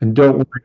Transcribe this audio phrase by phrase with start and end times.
[0.00, 0.62] And don't worry,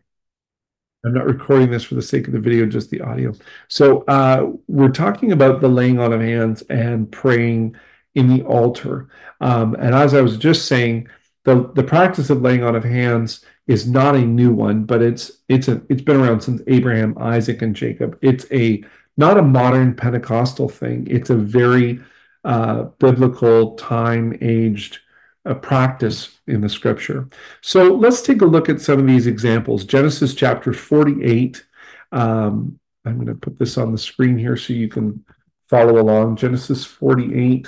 [1.05, 3.33] I'm not recording this for the sake of the video, just the audio.
[3.67, 7.75] So uh, we're talking about the laying on of hands and praying
[8.15, 9.09] in the altar.
[9.41, 11.09] Um, and as I was just saying,
[11.45, 15.31] the, the practice of laying on of hands is not a new one, but it's
[15.49, 18.17] it's a it's been around since Abraham, Isaac, and Jacob.
[18.21, 18.83] It's a
[19.17, 21.07] not a modern Pentecostal thing.
[21.09, 22.01] It's a very
[22.43, 24.99] uh, biblical, time aged
[25.45, 27.27] uh, practice in the scripture.
[27.61, 29.85] So let's take a look at some of these examples.
[29.85, 31.65] Genesis chapter 48.
[32.11, 35.25] Um, I'm going to put this on the screen here so you can
[35.69, 36.37] follow along.
[36.37, 37.67] Genesis 48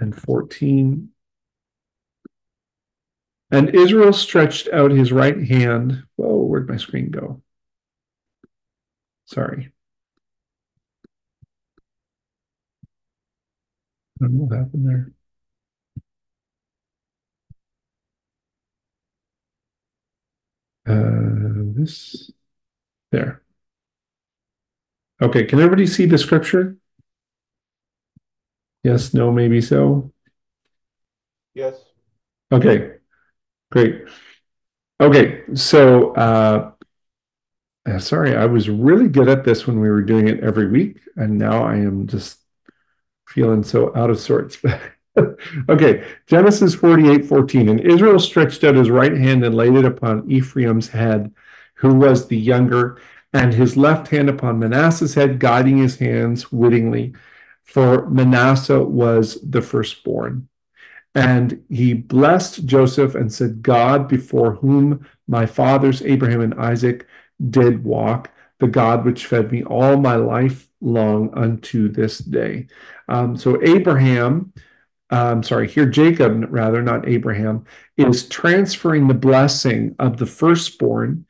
[0.00, 1.10] and 14.
[3.50, 6.04] And Israel stretched out his right hand.
[6.16, 7.42] Whoa, where'd my screen go?
[9.24, 9.72] Sorry.
[14.20, 15.12] I don't know what happened there.
[20.88, 22.30] Uh, this
[23.12, 23.42] there.
[25.20, 26.76] Okay, can everybody see the scripture?
[28.84, 30.12] Yes, no, maybe so.
[31.54, 31.74] Yes.
[32.52, 32.92] Okay,
[33.70, 34.04] great.
[35.00, 36.72] Okay, so uh,
[37.86, 41.00] uh, sorry, I was really good at this when we were doing it every week,
[41.16, 42.38] and now I am just
[43.28, 44.58] feeling so out of sorts.
[45.68, 47.68] okay, Genesis 48 14.
[47.68, 51.32] And Israel stretched out his right hand and laid it upon Ephraim's head,
[51.74, 53.00] who was the younger,
[53.32, 57.14] and his left hand upon Manasseh's head, guiding his hands wittingly,
[57.64, 60.48] for Manasseh was the firstborn.
[61.14, 67.06] And he blessed Joseph and said, God, before whom my fathers Abraham and Isaac
[67.50, 68.30] did walk,
[68.60, 72.68] the God which fed me all my life long unto this day.
[73.08, 74.52] Um, so Abraham,
[75.10, 77.64] um, sorry, here Jacob, rather, not Abraham,
[77.96, 81.24] is transferring the blessing of the firstborn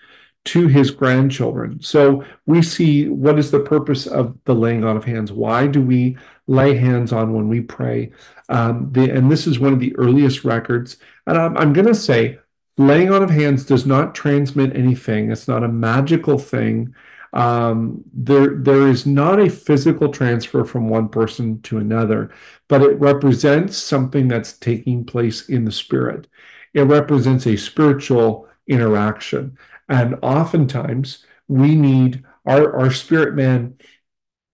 [0.47, 1.81] to his grandchildren.
[1.83, 5.31] So we see what is the purpose of the laying on of hands?
[5.31, 6.17] Why do we
[6.47, 8.13] lay hands on when we pray?
[8.49, 10.97] Um, the, and this is one of the earliest records.
[11.27, 12.39] And I'm, I'm going to say,
[12.79, 15.31] laying on of hands does not transmit anything.
[15.31, 16.95] It's not a magical thing.
[17.33, 22.31] Um, there, there is not a physical transfer from one person to another,
[22.69, 26.27] but it represents something that's taking place in the spirit.
[26.75, 29.59] It represents a spiritual interaction.
[29.89, 33.77] And oftentimes we need our, our spirit man,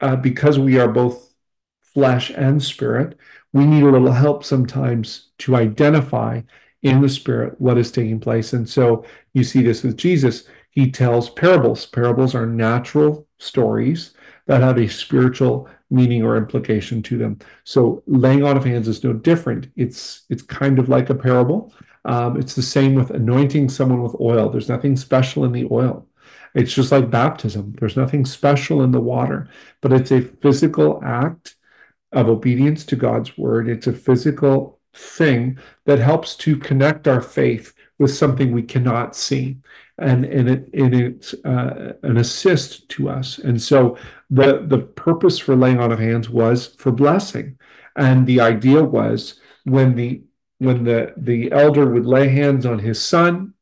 [0.00, 1.32] uh, because we are both
[1.80, 3.16] flesh and spirit,
[3.52, 6.42] we need a little help sometimes to identify
[6.82, 8.52] in the spirit what is taking place.
[8.52, 11.86] And so you see this with Jesus he tells parables.
[11.86, 14.12] Parables are natural stories
[14.46, 17.38] that have a spiritual meaning or implication to them.
[17.62, 19.68] So laying on of hands is no different.
[19.76, 21.72] It's it's kind of like a parable.
[22.04, 24.50] Um, it's the same with anointing someone with oil.
[24.50, 26.06] There's nothing special in the oil.
[26.54, 27.74] It's just like baptism.
[27.78, 29.48] There's nothing special in the water,
[29.80, 31.56] but it's a physical act
[32.12, 33.68] of obedience to God's word.
[33.68, 39.58] It's a physical thing that helps to connect our faith with something we cannot see
[39.99, 43.38] and and it and it's uh, an assist to us.
[43.38, 43.97] And so
[44.31, 47.59] the the purpose for laying on of hands was for blessing,
[47.97, 50.22] and the idea was when the
[50.59, 53.54] when the the elder would lay hands on his son,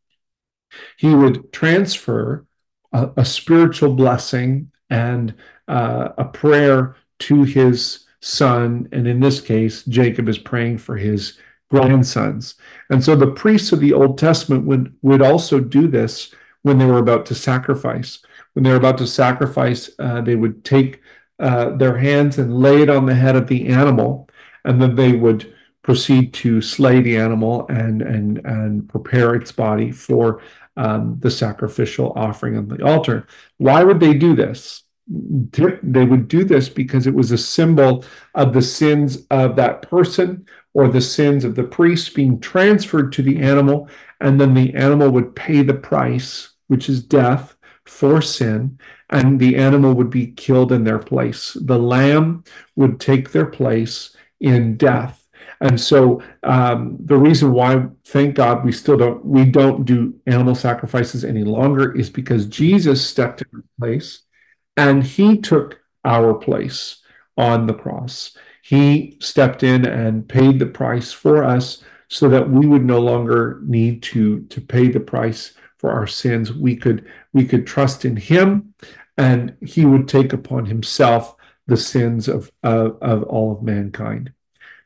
[0.97, 2.47] he would transfer
[2.93, 5.35] a, a spiritual blessing and
[5.69, 11.39] uh, a prayer to his son, and in this case, Jacob is praying for his
[11.73, 12.55] grandsons.
[12.91, 16.87] And so the priests of the Old Testament would, would also do this when they
[16.87, 18.21] were about to sacrifice.
[18.53, 21.01] When they were about to sacrifice, uh, they would take
[21.39, 24.29] uh, their hands and lay it on the head of the animal,
[24.65, 25.53] and then they would
[25.83, 30.41] proceed to slay the animal and and and prepare its body for
[30.77, 33.27] um, the sacrificial offering on the altar.
[33.57, 34.85] Why would they do this?
[35.09, 38.05] They would do this because it was a symbol
[38.35, 43.23] of the sins of that person or the sins of the priest being transferred to
[43.23, 43.89] the animal,
[44.21, 47.55] and then the animal would pay the price, which is death
[47.85, 48.79] for sin,
[49.11, 51.57] and the animal would be killed in their place.
[51.61, 52.45] The lamb
[52.77, 55.27] would take their place in death.
[55.61, 60.57] And so um, the reason why, thank God, we still don't we don't do animal
[60.57, 64.23] sacrifices any longer is because Jesus stepped in place
[64.77, 67.01] and he took our place
[67.37, 68.37] on the cross.
[68.63, 73.61] He stepped in and paid the price for us so that we would no longer
[73.65, 76.53] need to, to pay the price for our sins.
[76.53, 78.75] We could, we could trust in him
[79.19, 81.35] and he would take upon himself
[81.67, 84.33] the sins of, of, all of mankind.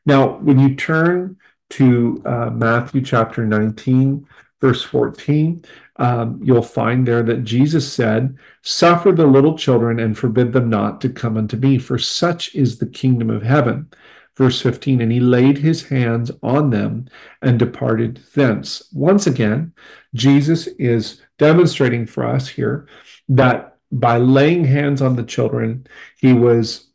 [0.05, 1.37] Now, when you turn
[1.71, 4.25] to uh, Matthew chapter 19,
[4.61, 5.63] verse 14,
[5.97, 11.01] um, you'll find there that Jesus said, Suffer the little children and forbid them not
[11.01, 13.89] to come unto me, for such is the kingdom of heaven.
[14.35, 17.07] Verse 15, and he laid his hands on them
[17.41, 18.87] and departed thence.
[18.93, 19.73] Once again,
[20.13, 22.87] Jesus is demonstrating for us here
[23.29, 26.87] that by laying hands on the children, he was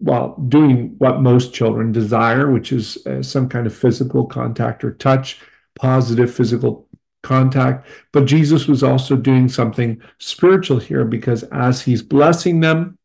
[0.00, 4.92] well, doing what most children desire, which is uh, some kind of physical contact or
[4.94, 5.40] touch,
[5.74, 6.88] positive physical
[7.22, 7.86] contact.
[8.12, 12.98] But Jesus was also doing something spiritual here because as he's blessing them,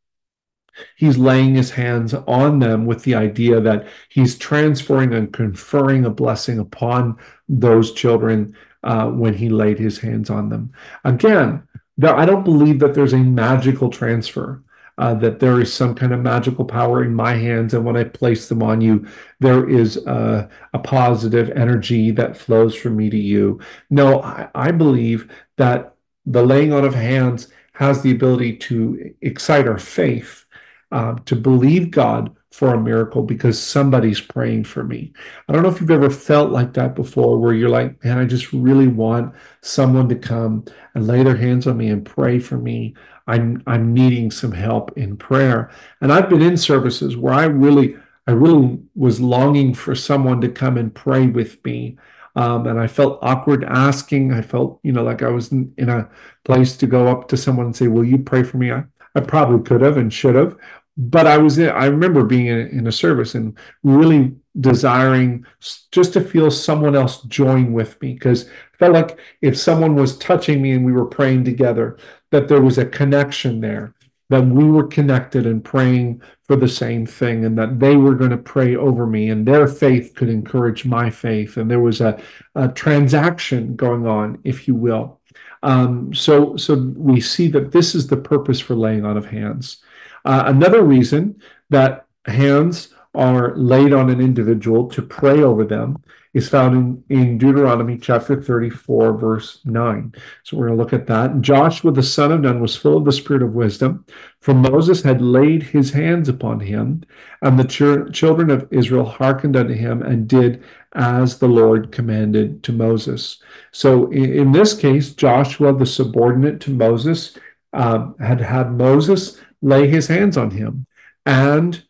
[0.97, 6.09] he's laying his hands on them with the idea that he's transferring and conferring a
[6.09, 7.17] blessing upon
[7.47, 10.71] those children uh, when he laid his hands on them.
[11.03, 11.63] Again,
[11.97, 14.63] there, I don't believe that there's a magical transfer
[14.97, 18.05] uh, that there is some kind of magical power in my hands, and when I
[18.05, 19.05] place them on you,
[19.39, 23.59] there is a, a positive energy that flows from me to you.
[23.89, 25.95] No, I, I believe that
[26.25, 30.45] the laying on of hands has the ability to excite our faith,
[30.91, 35.11] uh, to believe God for a miracle because somebody's praying for me.
[35.49, 38.23] I don't know if you've ever felt like that before, where you're like, man, I
[38.23, 40.63] just really want someone to come
[40.93, 42.95] and lay their hands on me and pray for me.
[43.27, 45.71] I'm I'm needing some help in prayer.
[46.01, 47.95] And I've been in services where I really
[48.27, 51.97] I really was longing for someone to come and pray with me.
[52.35, 54.33] Um, and I felt awkward asking.
[54.33, 56.09] I felt, you know, like I was in, in, a
[56.43, 58.83] place to go up to someone and say, "Will you pray for me?" I,
[59.15, 60.57] I probably could have and should have,
[60.97, 65.45] but I was in, I remember being in, in, a service and really desiring
[65.91, 68.49] just to feel someone else join with me because
[68.79, 71.97] felt like if someone was touching me and we were praying together,
[72.31, 73.93] that there was a connection there,
[74.29, 78.31] that we were connected and praying for the same thing, and that they were going
[78.31, 82.19] to pray over me, and their faith could encourage my faith, and there was a,
[82.55, 85.19] a transaction going on, if you will.
[85.63, 89.77] Um, so, so we see that this is the purpose for laying on of hands.
[90.23, 96.03] Uh, another reason that hands are laid on an individual to pray over them
[96.35, 100.13] is found in, in Deuteronomy chapter 34, verse 9.
[100.43, 101.39] So we're going to look at that.
[101.39, 104.05] Joshua, the son of Nun, was full of the spirit of wisdom,
[104.41, 107.03] for Moses had laid his hands upon him,
[107.41, 110.61] and the ch- children of Israel hearkened unto him and did
[110.93, 113.41] as the Lord commanded to Moses.
[113.71, 117.37] So in, in this case, Joshua, the subordinate to Moses,
[117.71, 120.85] uh, had had Moses lay his hands on him
[121.25, 121.83] and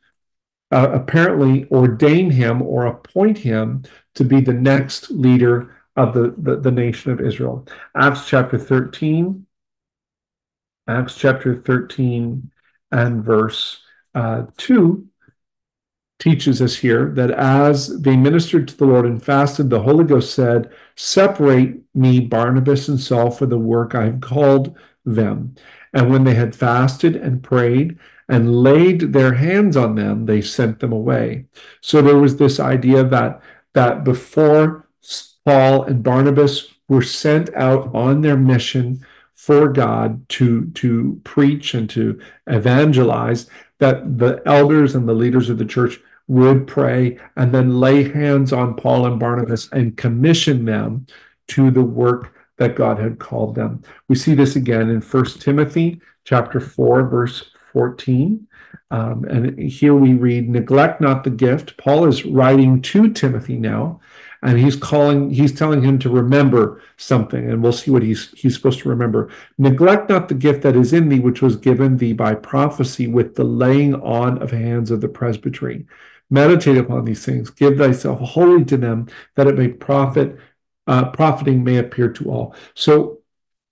[0.71, 3.83] uh, apparently ordain him or appoint him
[4.15, 7.67] to be the next leader of the, the, the nation of Israel.
[7.95, 9.45] Acts chapter 13,
[10.87, 12.51] Acts chapter 13
[12.91, 13.81] and verse
[14.13, 15.07] uh, 2
[16.19, 20.33] teaches us here that as they ministered to the Lord and fasted, the Holy Ghost
[20.33, 25.55] said, Separate me, Barnabas and Saul, for the work I have called them.
[25.93, 27.97] And when they had fasted and prayed
[28.27, 31.45] and laid their hands on them, they sent them away.
[31.81, 33.41] So there was this idea that
[33.73, 34.87] that before
[35.45, 41.89] Paul and Barnabas were sent out on their mission for God to to preach and
[41.91, 43.49] to evangelize,
[43.79, 48.51] that the elders and the leaders of the church would pray and then lay hands
[48.51, 51.05] on Paul and Barnabas and commission them
[51.49, 53.83] to the work that God had called them.
[54.07, 58.47] We see this again in First Timothy chapter 4, verse 14.
[58.89, 61.75] Um, and here we read, neglect not the gift.
[61.75, 63.99] Paul is writing to Timothy now,
[64.41, 68.55] and he's calling, he's telling him to remember something, and we'll see what he's he's
[68.55, 69.29] supposed to remember.
[69.57, 73.35] Neglect not the gift that is in thee, which was given thee by prophecy with
[73.35, 75.85] the laying on of hands of the presbytery.
[76.29, 80.37] Meditate upon these things, give thyself wholly to them, that it may profit
[80.87, 82.55] uh, profiting may appear to all.
[82.73, 83.19] So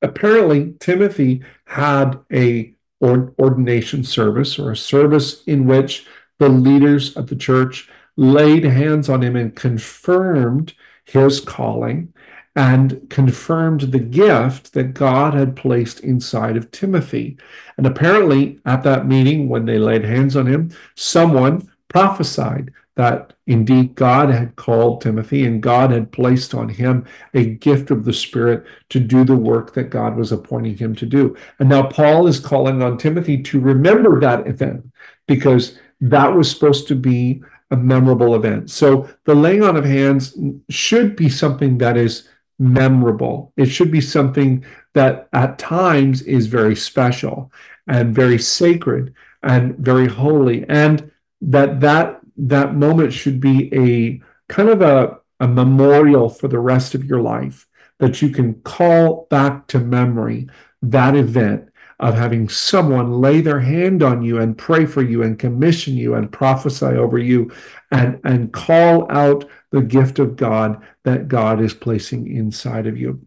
[0.01, 2.72] apparently, Timothy had a
[3.03, 6.05] ordination service or a service in which
[6.39, 10.73] the leaders of the church laid hands on him and confirmed
[11.05, 12.13] his calling
[12.55, 17.37] and confirmed the gift that God had placed inside of Timothy.
[17.77, 23.95] And apparently, at that meeting, when they laid hands on him, someone prophesied that indeed
[23.95, 28.65] God had called Timothy and God had placed on him a gift of the Spirit
[28.89, 31.35] to do the work that God was appointing him to do.
[31.59, 34.91] And now Paul is calling on Timothy to remember that event
[35.27, 38.69] because that was supposed to be a memorable event.
[38.69, 40.37] So the laying on of hands
[40.69, 43.51] should be something that is memorable.
[43.57, 47.51] It should be something that at times is very special
[47.87, 54.21] and very sacred and very holy and that that that moment should be a
[54.51, 57.67] kind of a a memorial for the rest of your life
[57.99, 60.47] that you can call back to memory
[60.81, 65.39] that event of having someone lay their hand on you and pray for you and
[65.39, 67.51] commission you and prophesy over you
[67.91, 73.25] and, and call out the gift of God that God is placing inside of you.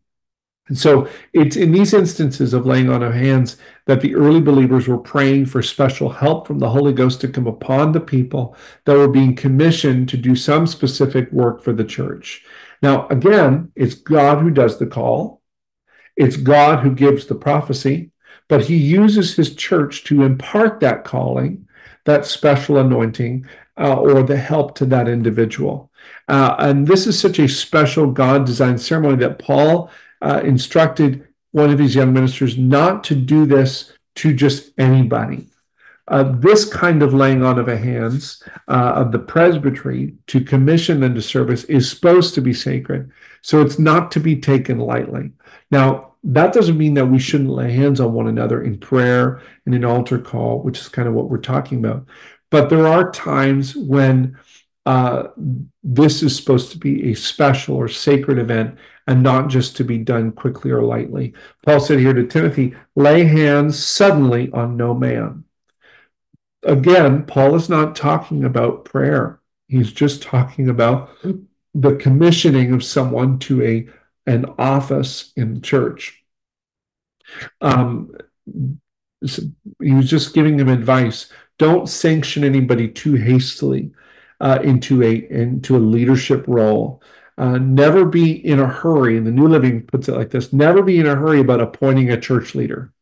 [0.68, 4.88] And so it's in these instances of laying on of hands that the early believers
[4.88, 8.96] were praying for special help from the Holy Ghost to come upon the people that
[8.96, 12.44] were being commissioned to do some specific work for the church.
[12.82, 15.40] Now, again, it's God who does the call.
[16.16, 18.10] It's God who gives the prophecy,
[18.48, 21.68] but he uses his church to impart that calling,
[22.06, 23.46] that special anointing,
[23.78, 25.90] uh, or the help to that individual.
[26.28, 29.90] Uh, and this is such a special God designed ceremony that Paul
[30.22, 35.46] uh, instructed one of his young ministers not to do this to just anybody.
[36.08, 41.00] Uh, this kind of laying on of a hands uh, of the presbytery to commission
[41.00, 43.10] them to service is supposed to be sacred.
[43.42, 45.32] So it's not to be taken lightly.
[45.70, 49.74] Now, that doesn't mean that we shouldn't lay hands on one another in prayer and
[49.74, 52.06] in altar call, which is kind of what we're talking about.
[52.50, 54.38] But there are times when
[54.84, 55.28] uh,
[55.82, 59.98] this is supposed to be a special or sacred event and not just to be
[59.98, 61.32] done quickly or lightly.
[61.64, 65.44] Paul said here to Timothy, lay hands suddenly on no man.
[66.62, 69.40] Again, Paul is not talking about prayer.
[69.68, 71.10] He's just talking about
[71.74, 73.88] the commissioning of someone to a
[74.28, 76.24] an office in the church.
[77.60, 78.12] Um,
[79.22, 81.30] he was just giving them advice.
[81.58, 83.92] Don't sanction anybody too hastily
[84.40, 87.02] uh, into a into a leadership role.
[87.38, 89.16] Uh, never be in a hurry.
[89.16, 92.10] And the New Living puts it like this: Never be in a hurry about appointing
[92.10, 92.92] a church leader.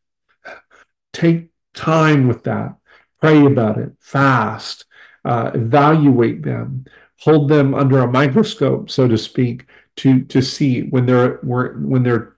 [1.13, 2.75] Take time with that.
[3.21, 3.93] Pray about it.
[3.99, 4.85] Fast.
[5.23, 6.85] Uh, evaluate them.
[7.21, 9.65] Hold them under a microscope, so to speak,
[9.97, 12.35] to to see when they're when they're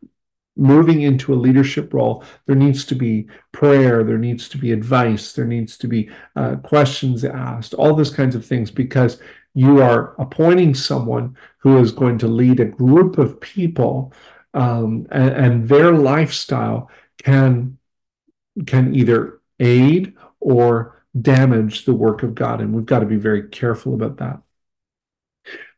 [0.57, 5.33] moving into a leadership role, there needs to be prayer, there needs to be advice,
[5.33, 9.21] there needs to be uh, questions asked, all those kinds of things, because
[9.57, 14.13] you are appointing someone who is going to lead a group of people,
[14.53, 16.91] um, and, and their lifestyle
[17.23, 17.79] can
[18.67, 23.47] can either aid or damage the work of God, and we've got to be very
[23.49, 24.39] careful about that.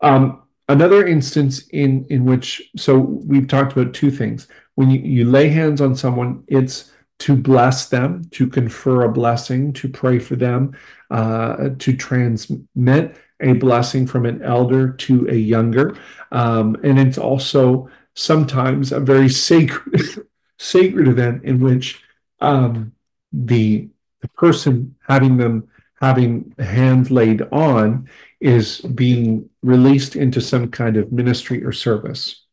[0.02, 5.24] Um, another instance in in which so we've talked about two things when you, you
[5.24, 10.36] lay hands on someone it's to bless them to confer a blessing to pray for
[10.36, 10.78] them
[11.12, 15.96] uh, to transmit a blessing from an elder to a younger
[16.32, 20.26] um, and it's also sometimes a very sacred
[20.60, 22.04] sacred event in which
[22.42, 22.92] um,
[23.32, 23.88] the
[24.22, 25.68] the person having them
[26.02, 32.46] having hand laid on is being released into some kind of ministry or service.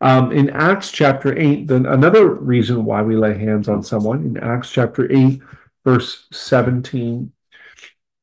[0.00, 4.36] Um, in Acts chapter 8, then another reason why we lay hands on someone, in
[4.38, 5.40] Acts chapter 8,
[5.84, 7.32] verse 17,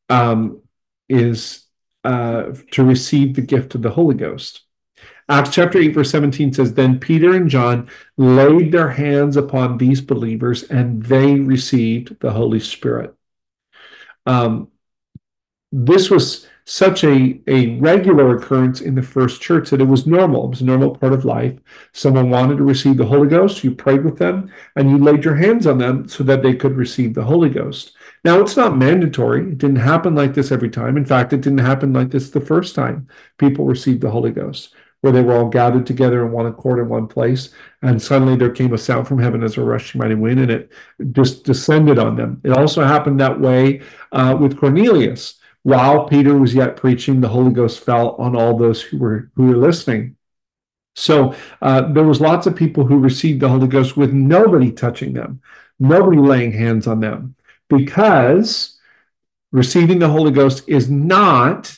[0.09, 0.61] um,
[1.07, 1.66] is
[2.07, 4.61] uh, to receive the gift of the Holy Ghost.
[5.27, 9.99] Acts chapter 8, verse 17 says, Then Peter and John laid their hands upon these
[9.99, 13.13] believers and they received the Holy Spirit.
[14.25, 14.69] Um,
[15.73, 20.43] this was such a, a regular occurrence in the first church that it was normal.
[20.45, 21.57] It was a normal part of life.
[21.93, 25.36] Someone wanted to receive the Holy Ghost, you prayed with them, and you laid your
[25.36, 27.95] hands on them so that they could receive the Holy Ghost.
[28.25, 29.43] Now, it's not mandatory.
[29.43, 30.97] It didn't happen like this every time.
[30.97, 33.07] In fact, it didn't happen like this the first time
[33.38, 36.89] people received the Holy Ghost, where they were all gathered together in one accord in
[36.89, 37.53] one place.
[37.81, 40.69] And suddenly there came a sound from heaven as a rushing mighty wind, and it
[41.13, 42.41] just descended on them.
[42.43, 45.37] It also happened that way uh, with Cornelius
[45.67, 49.47] while Peter was yet preaching, the Holy Ghost fell on all those who were who
[49.47, 50.15] were listening.
[50.95, 55.12] So uh, there was lots of people who received the Holy Ghost with nobody touching
[55.12, 55.41] them,
[55.77, 57.36] nobody laying hands on them,
[57.67, 58.79] because
[59.51, 61.77] receiving the Holy Ghost is not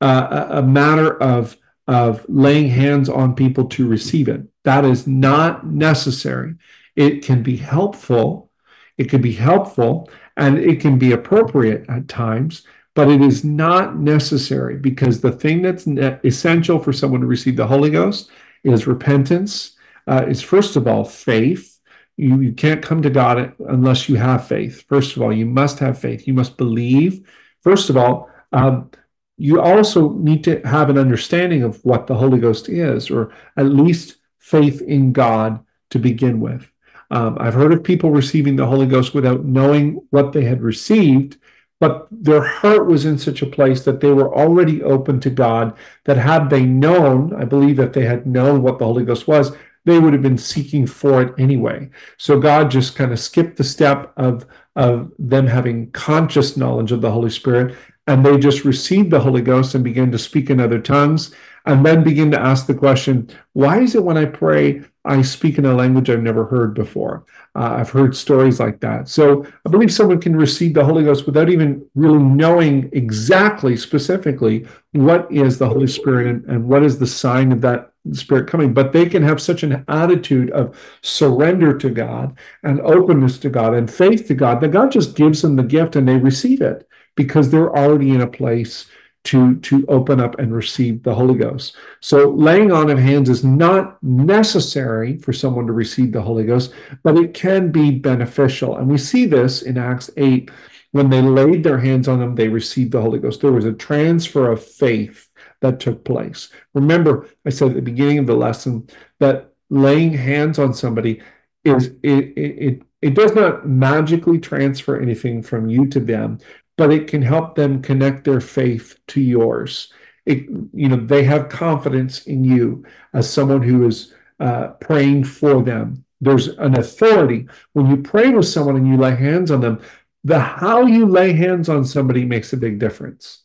[0.00, 4.46] uh, a matter of of laying hands on people to receive it.
[4.62, 6.54] That is not necessary.
[6.96, 8.50] It can be helpful.
[8.96, 13.96] It can be helpful and it can be appropriate at times, but it is not
[13.96, 15.86] necessary because the thing that's
[16.24, 18.30] essential for someone to receive the Holy Ghost
[18.62, 21.80] is repentance, uh, is first of all faith.
[22.16, 24.84] You, you can't come to God unless you have faith.
[24.88, 26.28] First of all, you must have faith.
[26.28, 27.28] You must believe.
[27.62, 28.90] First of all, um,
[29.36, 33.66] you also need to have an understanding of what the Holy Ghost is, or at
[33.66, 36.70] least faith in God to begin with.
[37.10, 41.38] Um, I've heard of people receiving the Holy Ghost without knowing what they had received,
[41.84, 45.76] but their heart was in such a place that they were already open to God,
[46.04, 49.54] that had they known, I believe that they had known what the Holy Ghost was,
[49.84, 51.90] they would have been seeking for it anyway.
[52.16, 57.02] So God just kind of skipped the step of, of them having conscious knowledge of
[57.02, 57.76] the Holy Spirit,
[58.06, 61.34] and they just received the Holy Ghost and began to speak in other tongues,
[61.66, 65.56] and then begin to ask the question, why is it when I pray, I speak
[65.56, 67.24] in a language I've never heard before?
[67.54, 69.08] Uh, I've heard stories like that.
[69.08, 74.66] So I believe someone can receive the Holy Ghost without even really knowing exactly, specifically,
[74.92, 78.74] what is the Holy Spirit and, and what is the sign of that Spirit coming.
[78.74, 83.72] But they can have such an attitude of surrender to God and openness to God
[83.72, 86.86] and faith to God that God just gives them the gift and they receive it
[87.14, 88.86] because they're already in a place
[89.24, 91.76] to to open up and receive the Holy Ghost.
[92.00, 96.72] So laying on of hands is not necessary for someone to receive the Holy Ghost,
[97.02, 98.76] but it can be beneficial.
[98.76, 100.50] And we see this in Acts 8
[100.94, 103.40] when they laid their hands on them, they received the Holy Ghost.
[103.40, 105.28] There was a transfer of faith
[105.60, 106.50] that took place.
[106.72, 108.86] Remember, I said at the beginning of the lesson
[109.18, 111.20] that laying hands on somebody
[111.64, 116.38] is it it, it does not magically transfer anything from you to them,
[116.76, 119.92] but it can help them connect their faith to yours.
[120.26, 125.62] It, you know, they have confidence in you as someone who is uh, praying for
[125.62, 126.04] them.
[126.20, 129.82] There's an authority when you pray with someone and you lay hands on them.
[130.24, 133.42] The how you lay hands on somebody makes a big difference.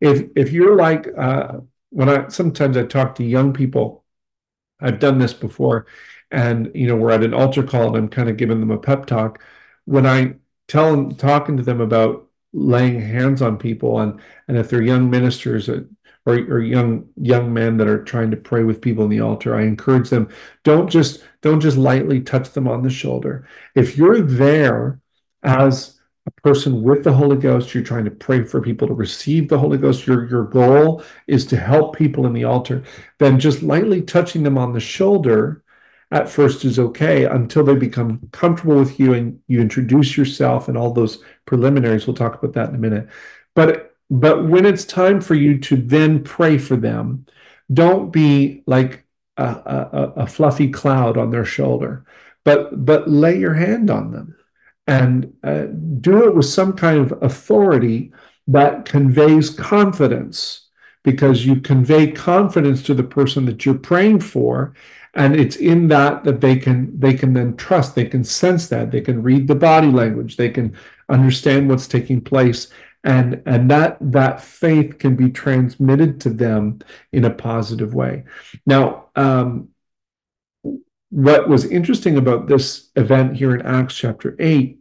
[0.00, 4.04] If if you're like uh, when I sometimes I talk to young people,
[4.80, 5.86] I've done this before,
[6.30, 8.78] and you know we're at an altar call and I'm kind of giving them a
[8.78, 9.40] pep talk.
[9.84, 14.68] When I tell them talking to them about laying hands on people and and if
[14.68, 15.86] they're young ministers or,
[16.26, 19.62] or young young men that are trying to pray with people in the altar i
[19.62, 20.28] encourage them
[20.64, 23.46] don't just don't just lightly touch them on the shoulder.
[23.74, 25.00] If you're there
[25.42, 29.48] as a person with the holy ghost you're trying to pray for people to receive
[29.48, 32.84] the holy ghost your your goal is to help people in the altar
[33.18, 35.64] then just lightly touching them on the shoulder
[36.12, 40.76] at first is okay until they become comfortable with you and you introduce yourself and
[40.76, 42.06] all those preliminaries.
[42.06, 43.08] We'll talk about that in a minute.
[43.54, 47.24] But but when it's time for you to then pray for them,
[47.72, 49.06] don't be like
[49.38, 52.04] a, a, a fluffy cloud on their shoulder,
[52.44, 54.36] but but lay your hand on them
[54.86, 55.64] and uh,
[56.00, 58.12] do it with some kind of authority
[58.48, 60.68] that conveys confidence
[61.04, 64.74] because you convey confidence to the person that you're praying for
[65.14, 68.90] and it's in that that they can they can then trust they can sense that
[68.90, 70.74] they can read the body language they can
[71.08, 72.68] understand what's taking place
[73.04, 76.78] and and that that faith can be transmitted to them
[77.12, 78.24] in a positive way.
[78.66, 79.68] Now um,
[81.10, 84.78] what was interesting about this event here in acts chapter 8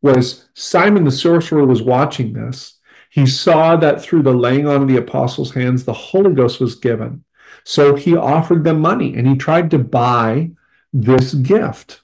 [0.00, 2.78] was simon the sorcerer was watching this.
[3.10, 6.74] He saw that through the laying on of the apostles hands the holy ghost was
[6.74, 7.24] given
[7.68, 10.50] so he offered them money and he tried to buy
[10.90, 12.00] this gift.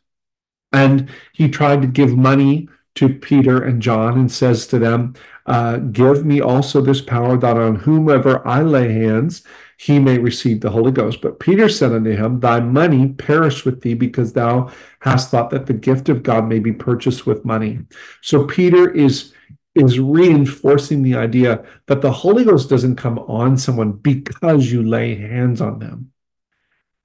[0.75, 5.15] And he tried to give money to Peter and John and says to them,
[5.47, 9.43] uh, Give me also this power that on whomever I lay hands,
[9.79, 11.23] he may receive the Holy Ghost.
[11.23, 15.65] But Peter said unto him, Thy money perish with thee, because thou hast thought that
[15.65, 17.79] the gift of God may be purchased with money.
[18.21, 19.33] So Peter is
[19.75, 25.17] is reinforcing the idea that the Holy Ghost doesn't come on someone because you lay
[25.17, 26.13] hands on them.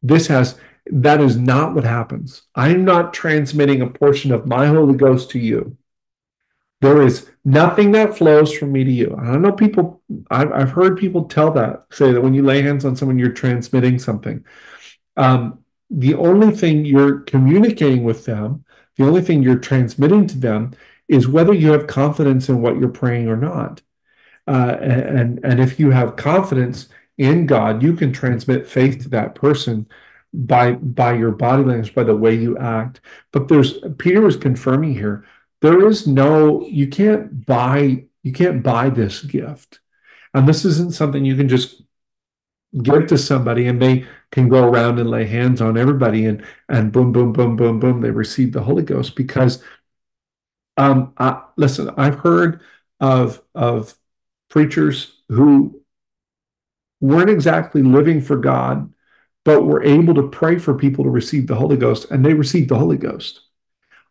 [0.01, 0.57] This has
[0.91, 2.43] that is not what happens.
[2.55, 5.77] I'm not transmitting a portion of my Holy Ghost to you.
[6.81, 9.15] There is nothing that flows from me to you.
[9.15, 10.01] I know people,
[10.31, 13.33] I've, I've heard people tell that, say that when you lay hands on someone, you're
[13.33, 14.45] transmitting something.
[15.17, 18.63] Um, the only thing you're communicating with them,
[18.95, 20.71] the only thing you're transmitting to them
[21.09, 23.81] is whether you have confidence in what you're praying or not.
[24.47, 29.35] Uh, and and if you have confidence in God, you can transmit faith to that
[29.35, 29.87] person
[30.33, 33.01] by by your body language, by the way you act.
[33.31, 35.25] But there's Peter was confirming here,
[35.61, 39.79] there is no you can't buy you can't buy this gift,
[40.33, 41.81] and this isn't something you can just
[42.83, 46.91] give to somebody and they can go around and lay hands on everybody and and
[46.91, 49.63] boom boom boom boom boom they receive the Holy Ghost because
[50.79, 52.61] um, I, listen, I've heard
[53.01, 53.95] of of
[54.49, 55.81] preachers who
[57.01, 58.91] weren't exactly living for God,
[59.43, 62.69] but were able to pray for people to receive the Holy Ghost, and they received
[62.69, 63.41] the Holy Ghost.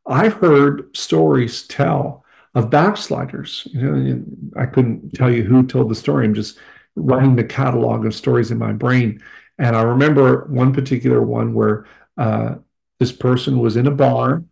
[0.07, 3.67] I've heard stories tell of backsliders.
[3.73, 4.25] You know,
[4.57, 6.27] I couldn't tell you who told the story.
[6.27, 6.59] I'm just
[6.97, 9.23] running the catalog of stories in my brain.
[9.59, 11.87] And I remember one particular one where
[12.19, 12.57] uh,
[13.01, 14.45] this person was in a bar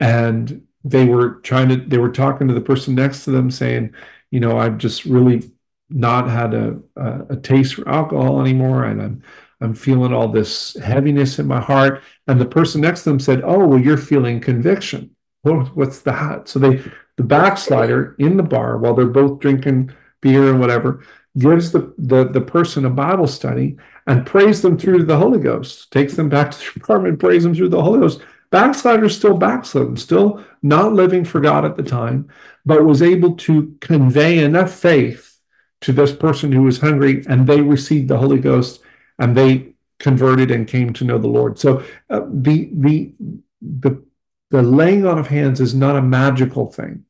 [0.00, 3.92] and they were trying to they were talking to the person next to them saying
[4.30, 5.50] you know i've just really
[5.90, 9.22] not had a, a, a taste for alcohol anymore and i'm
[9.60, 12.02] i'm feeling all this heaviness in my heart.
[12.26, 15.14] And the person next to them said oh well you're feeling conviction.
[15.42, 16.48] What's that?
[16.48, 16.82] So they
[17.16, 21.04] the backslider in the bar while they're both drinking beer and whatever
[21.38, 25.92] gives the, the, the person a Bible study and prays them through the Holy Ghost,
[25.92, 28.20] takes them back to the apartment, prays them through the Holy Ghost.
[28.50, 32.28] Backslider's still backslidden, still not living for God at the time,
[32.66, 35.38] but was able to convey enough faith
[35.82, 38.82] to this person who was hungry, and they received the Holy Ghost
[39.18, 41.58] and they converted and came to know the Lord.
[41.58, 43.12] So uh, the the
[43.60, 44.02] the
[44.50, 47.04] the laying on of hands is not a magical thing.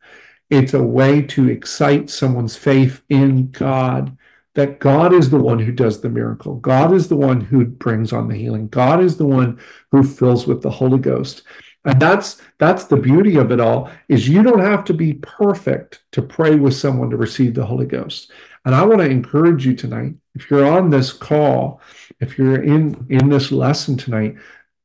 [0.50, 4.16] It's a way to excite someone's faith in God
[4.54, 6.56] that God is the one who does the miracle.
[6.56, 8.68] God is the one who brings on the healing.
[8.68, 9.60] God is the one
[9.90, 11.42] who fills with the Holy Ghost.
[11.84, 16.02] And that's that's the beauty of it all is you don't have to be perfect
[16.12, 18.32] to pray with someone to receive the Holy Ghost.
[18.64, 21.80] And I want to encourage you tonight, if you're on this call,
[22.20, 24.34] if you're in in this lesson tonight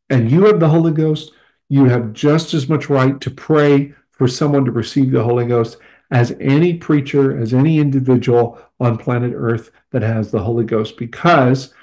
[0.10, 1.34] and you have the Holy Ghost,
[1.68, 5.78] you have just as much right to pray for someone to receive the Holy Ghost
[6.12, 11.74] as any preacher, as any individual on planet Earth that has the Holy Ghost, because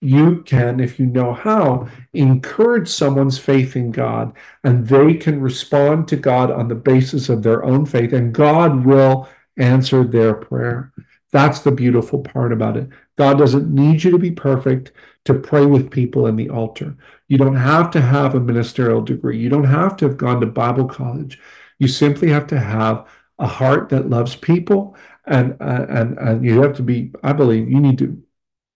[0.00, 4.32] you can, if you know how, encourage someone's faith in God,
[4.64, 8.86] and they can respond to God on the basis of their own faith, and God
[8.86, 10.92] will answer their prayer.
[11.32, 12.88] That's the beautiful part about it.
[13.18, 14.92] God doesn't need you to be perfect
[15.26, 16.96] to pray with people in the altar.
[17.28, 19.38] You don't have to have a ministerial degree.
[19.38, 21.38] You don't have to have gone to Bible college.
[21.78, 23.06] You simply have to have
[23.40, 27.12] a heart that loves people, and uh, and and you have to be.
[27.22, 28.22] I believe you need to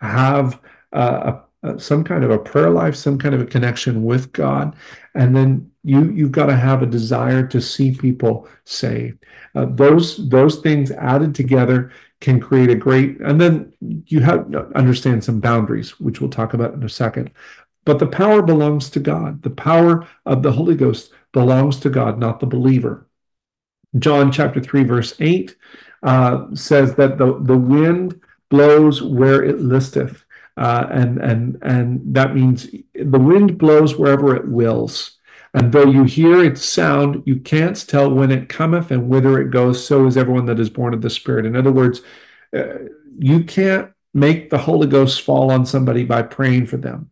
[0.00, 0.61] have
[0.92, 4.33] uh, a, a, some kind of a prayer life, some kind of a connection with
[4.33, 4.74] God,
[5.14, 9.24] and then you you've got to have a desire to see people saved.
[9.55, 13.20] Uh, those those things added together can create a great.
[13.20, 17.31] And then you have understand some boundaries, which we'll talk about in a second.
[17.85, 19.42] But the power belongs to God.
[19.42, 23.07] The power of the Holy Ghost belongs to God, not the believer.
[23.99, 25.57] John chapter 3, verse 8
[26.03, 30.25] uh, says that the, the wind blows where it listeth.
[30.57, 35.19] Uh, and and and that means the wind blows wherever it wills.
[35.53, 39.51] And though you hear its sound, you can't tell when it cometh and whither it
[39.51, 39.85] goes.
[39.85, 41.47] So is everyone that is born of the Spirit.
[41.47, 42.03] In other words,
[42.57, 42.87] uh,
[43.19, 47.11] you can't make the Holy Ghost fall on somebody by praying for them.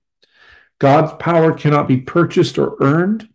[0.78, 3.28] God's power cannot be purchased or earned.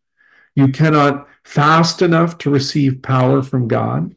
[0.55, 4.13] You cannot fast enough to receive power from God.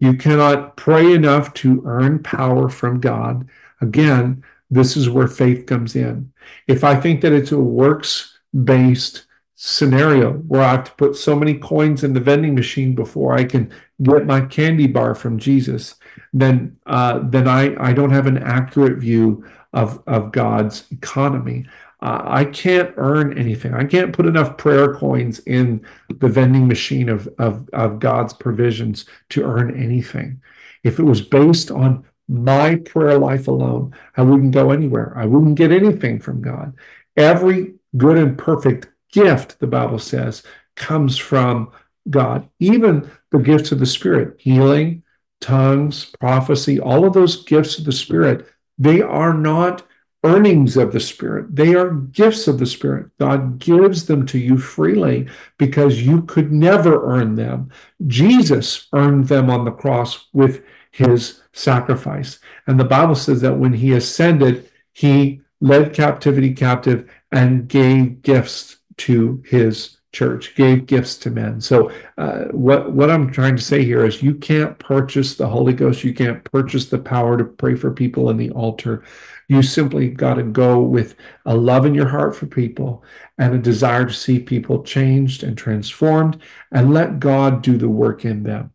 [0.00, 3.48] You cannot pray enough to earn power from God.
[3.80, 6.32] Again, this is where faith comes in.
[6.66, 11.36] If I think that it's a works based scenario where I have to put so
[11.36, 15.94] many coins in the vending machine before I can get my candy bar from Jesus,
[16.32, 21.66] then uh, then I, I don't have an accurate view of, of God's economy.
[22.00, 23.74] Uh, I can't earn anything.
[23.74, 29.04] I can't put enough prayer coins in the vending machine of, of, of God's provisions
[29.30, 30.40] to earn anything.
[30.82, 35.12] If it was based on my prayer life alone, I wouldn't go anywhere.
[35.16, 36.74] I wouldn't get anything from God.
[37.16, 40.42] Every good and perfect gift, the Bible says,
[40.76, 41.72] comes from
[42.10, 42.48] God.
[42.60, 45.02] Even the gifts of the Spirit, healing,
[45.40, 48.46] tongues, prophecy, all of those gifts of the Spirit,
[48.78, 49.84] they are not
[50.24, 51.54] earnings of the Spirit.
[51.54, 53.10] They are gifts of the Spirit.
[53.20, 57.70] God gives them to you freely because you could never earn them.
[58.06, 62.38] Jesus earned them on the cross with his sacrifice.
[62.66, 68.78] And the Bible says that when he ascended, he led captivity captive and gave gifts
[68.96, 71.60] to his church, gave gifts to men.
[71.60, 75.74] So, uh, what what I'm trying to say here is, you can't purchase the Holy
[75.74, 76.04] Ghost.
[76.04, 79.04] You can't purchase the power to pray for people in the altar.
[79.48, 83.04] You simply got to go with a love in your heart for people
[83.36, 86.40] and a desire to see people changed and transformed,
[86.72, 88.70] and let God do the work in them.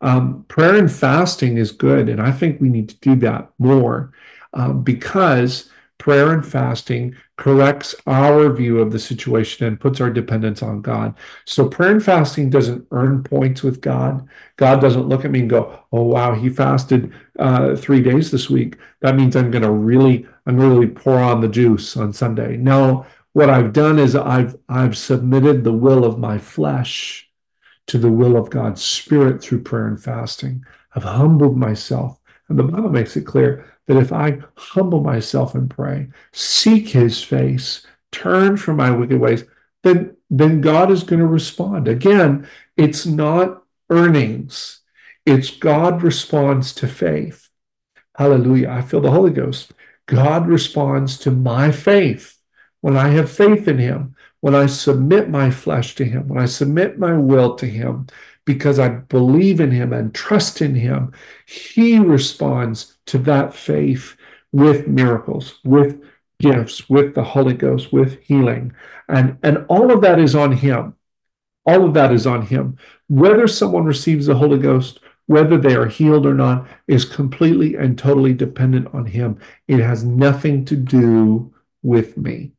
[0.00, 4.12] Um, prayer and fasting is good, and I think we need to do that more
[4.54, 10.62] um, because prayer and fasting corrects our view of the situation and puts our dependence
[10.62, 11.14] on God.
[11.46, 14.28] So prayer and fasting doesn't earn points with God.
[14.58, 18.50] God doesn't look at me and go, "Oh wow, he fasted uh, three days this
[18.50, 18.76] week.
[19.00, 23.06] That means I'm going to really, I'm really pour on the juice on Sunday." No,
[23.32, 27.26] what I've done is I've I've submitted the will of my flesh
[27.86, 30.62] to the will of God's Spirit through prayer and fasting.
[30.94, 32.19] I've humbled myself.
[32.50, 37.22] And the Bible makes it clear that if I humble myself and pray, seek his
[37.22, 39.44] face, turn from my wicked ways,
[39.82, 41.88] then then God is going to respond.
[41.88, 44.80] Again, it's not earnings.
[45.26, 47.48] It's God responds to faith.
[48.16, 48.68] Hallelujah.
[48.68, 49.72] I feel the Holy Ghost.
[50.06, 52.38] God responds to my faith
[52.80, 56.46] when I have faith in him, when I submit my flesh to him, when I
[56.46, 58.06] submit my will to him,
[58.52, 61.12] because I believe in him and trust in him,
[61.46, 64.16] he responds to that faith
[64.50, 66.02] with miracles, with
[66.40, 68.74] gifts, with the Holy Ghost, with healing.
[69.08, 70.96] And, and all of that is on him.
[71.64, 72.76] All of that is on him.
[73.06, 77.96] Whether someone receives the Holy Ghost, whether they are healed or not, is completely and
[77.96, 79.38] totally dependent on him.
[79.68, 82.50] It has nothing to do with me.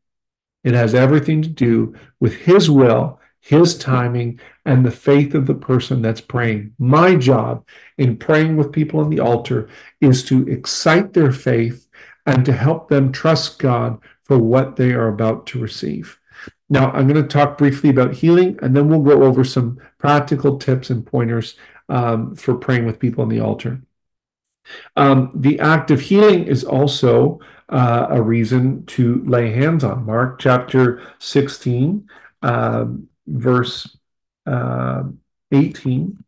[0.64, 5.56] It has everything to do with his will, his timing, and the faith of the
[5.56, 6.74] person that's praying.
[6.78, 9.68] My job in praying with people on the altar
[10.00, 11.88] is to excite their faith
[12.26, 16.20] and to help them trust God for what they are about to receive.
[16.70, 20.58] Now, I'm going to talk briefly about healing, and then we'll go over some practical
[20.58, 21.56] tips and pointers
[21.90, 23.82] um, for praying with people on the altar.
[24.96, 30.06] Um, the act of healing is also uh, a reason to lay hands on.
[30.06, 32.08] Mark chapter 16,
[32.44, 32.86] uh,
[33.32, 33.98] verse
[34.46, 35.04] uh,
[35.52, 36.24] 18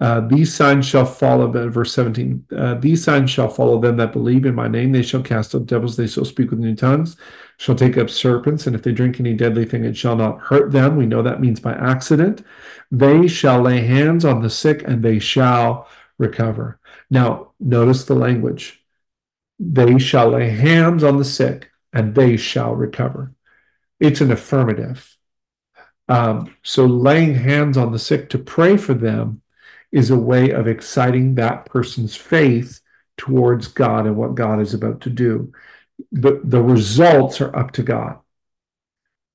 [0.00, 2.46] uh, these signs shall follow them, verse 17.
[2.54, 4.92] Uh, these signs shall follow them that believe in my name.
[4.92, 7.16] They shall cast out devils, they shall speak with new tongues,
[7.58, 10.72] shall take up serpents, and if they drink any deadly thing, it shall not hurt
[10.72, 10.96] them.
[10.96, 12.44] We know that means by accident.
[12.90, 16.80] They shall lay hands on the sick, and they shall recover.
[17.08, 18.84] Now, notice the language.
[19.60, 23.33] They shall lay hands on the sick, and they shall recover.
[24.04, 25.16] It's an affirmative.
[26.10, 29.40] Um, so laying hands on the sick to pray for them
[29.90, 32.82] is a way of exciting that person's faith
[33.16, 35.54] towards God and what God is about to do.
[36.12, 38.18] The, the results are up to God.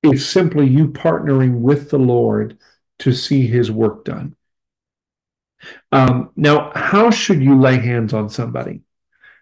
[0.04, 2.60] It's simply you partnering with the Lord
[3.00, 4.36] to see his work done.
[5.92, 8.82] Um, now, how should you lay hands on somebody?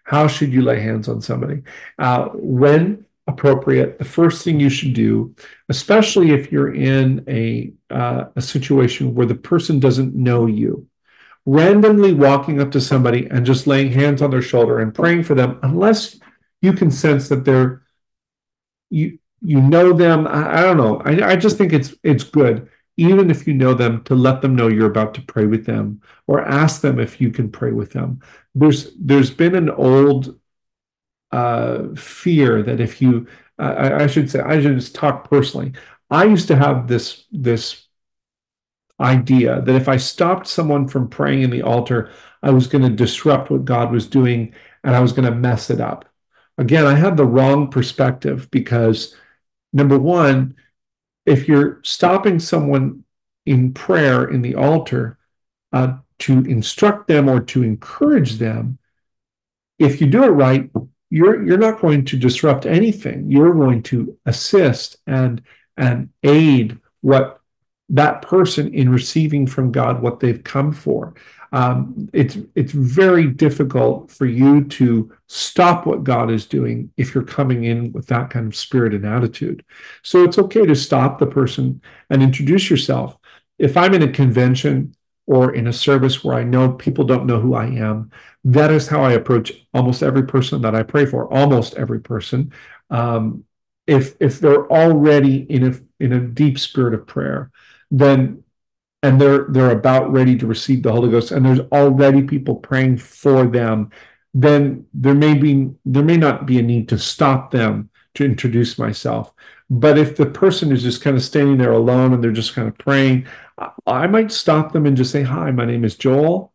[0.04, 1.64] How should you lay hands on somebody?
[1.98, 5.34] Uh, when appropriate, the first thing you should do,
[5.68, 10.88] especially if you're in a, uh, a situation where the person doesn't know you,
[11.46, 15.34] randomly walking up to somebody and just laying hands on their shoulder and praying for
[15.34, 16.18] them, unless
[16.62, 17.82] you can sense that they're
[18.90, 20.26] you you know them.
[20.26, 21.00] I, I don't know.
[21.04, 24.56] I, I just think it's it's good, even if you know them, to let them
[24.56, 27.92] know you're about to pray with them or ask them if you can pray with
[27.92, 28.20] them.
[28.54, 30.38] There's there's been an old
[31.32, 33.26] uh, fear that if you
[33.58, 35.72] I, I should say I should just talk personally.
[36.10, 37.86] I used to have this this
[39.00, 42.10] idea that if I stopped someone from praying in the altar,
[42.42, 45.70] I was going to disrupt what God was doing and I was going to mess
[45.70, 46.04] it up.
[46.56, 49.14] Again, I had the wrong perspective because
[49.72, 50.56] number one,
[51.26, 53.04] if you're stopping someone
[53.46, 55.18] in prayer in the altar
[55.72, 58.78] uh, to instruct them or to encourage them,
[59.78, 60.70] if you do it right,
[61.10, 63.30] you're you're not going to disrupt anything.
[63.30, 65.42] You're going to assist and
[65.76, 67.40] and aid what
[67.90, 71.14] that person in receiving from God what they've come for.
[71.50, 77.24] Um, it's it's very difficult for you to stop what God is doing if you're
[77.24, 79.64] coming in with that kind of spirit and attitude.
[80.02, 83.16] So it's okay to stop the person and introduce yourself.
[83.58, 84.94] If I'm in a convention
[85.28, 88.10] or in a service where I know people don't know who I am,
[88.44, 91.30] that is how I approach almost every person that I pray for.
[91.30, 92.50] Almost every person.
[92.88, 93.44] Um,
[93.86, 97.50] if if they're already in a in a deep spirit of prayer,
[97.90, 98.42] then
[99.02, 102.96] and they're they're about ready to receive the Holy Ghost, and there's already people praying
[102.96, 103.90] for them,
[104.32, 108.78] then there may be there may not be a need to stop them to introduce
[108.78, 109.34] myself.
[109.68, 112.66] But if the person is just kind of standing there alone and they're just kind
[112.66, 113.26] of praying,
[113.86, 116.52] I might stop them and just say, "Hi, my name is Joel.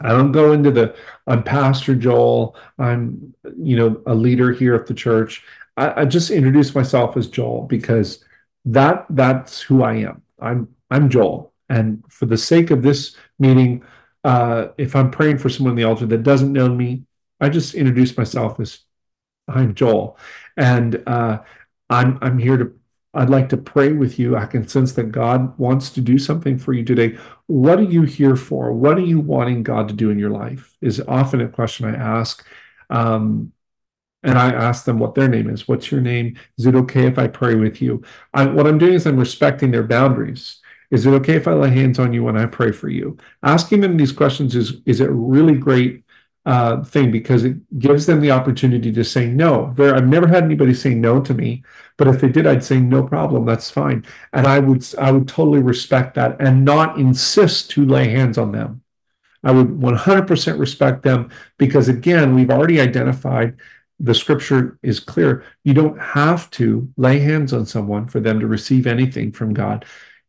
[0.00, 2.56] I don't go into the I'm Pastor Joel.
[2.78, 5.44] I'm you know a leader here at the church.
[5.76, 8.24] I, I just introduce myself as Joel because
[8.66, 10.22] that that's who I am.
[10.40, 13.84] I'm I'm Joel, and for the sake of this meeting,
[14.24, 17.04] uh, if I'm praying for someone on the altar that doesn't know me,
[17.40, 18.80] I just introduce myself as
[19.48, 20.18] I'm Joel,
[20.56, 21.40] and uh,
[21.90, 22.72] I'm I'm here to.
[23.14, 24.36] I'd like to pray with you.
[24.36, 27.16] I can sense that God wants to do something for you today.
[27.46, 28.72] What are you here for?
[28.72, 30.76] What are you wanting God to do in your life?
[30.80, 32.44] Is often a question I ask.
[32.90, 33.52] Um,
[34.22, 35.68] and I ask them what their name is.
[35.68, 36.38] What's your name?
[36.56, 38.02] Is it okay if I pray with you?
[38.32, 40.60] I, what I'm doing is I'm respecting their boundaries.
[40.90, 43.18] Is it okay if I lay hands on you when I pray for you?
[43.42, 46.03] Asking them these questions is is a really great
[46.46, 49.72] uh, thing because it gives them the opportunity to say no.
[49.76, 51.62] There, I've never had anybody say no to me,
[51.96, 55.28] but if they did, I'd say no problem, that's fine, and I would I would
[55.28, 58.82] totally respect that and not insist to lay hands on them.
[59.42, 63.56] I would 100% respect them because again, we've already identified
[64.00, 65.44] the scripture is clear.
[65.62, 69.84] You don't have to lay hands on someone for them to receive anything from God.